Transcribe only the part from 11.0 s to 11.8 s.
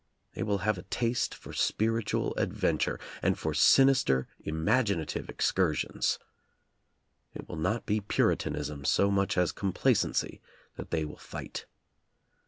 will fight.